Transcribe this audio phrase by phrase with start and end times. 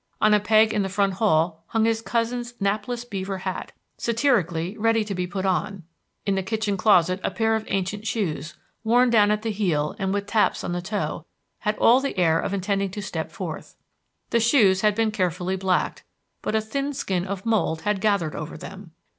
[0.19, 5.03] On a peg in the front hall hung his cousin's napless beaver hat, satirically ready
[5.05, 5.83] to be put on;
[6.25, 10.11] in the kitchen closet a pair of ancient shoes, worn down at the heel and
[10.11, 11.23] with taps on the toe,
[11.59, 13.75] had all the air of intending to step forth.
[14.31, 16.03] The shoes had been carefully blacked,
[16.41, 18.93] but a thin skin of mould had gathered over them.